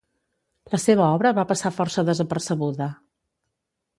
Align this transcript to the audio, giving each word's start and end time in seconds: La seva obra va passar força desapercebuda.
La 0.75 0.79
seva 0.83 1.09
obra 1.17 1.33
va 1.39 1.43
passar 1.51 1.71
força 1.75 2.05
desapercebuda. 2.09 2.87